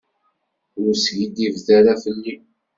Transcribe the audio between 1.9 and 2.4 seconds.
fell-i.